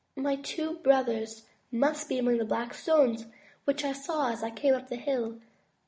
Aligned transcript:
My 0.15 0.35
two 0.37 0.79
brothers 0.79 1.43
must 1.71 2.09
be 2.09 2.17
among 2.17 2.37
the 2.39 2.43
black 2.45 2.73
stones 2.73 3.27
which 3.65 3.85
I 3.85 3.91
saw 3.93 4.31
as 4.31 4.41
I 4.41 4.49
came 4.49 4.73
up 4.73 4.89
the 4.89 4.95
hill. 4.95 5.37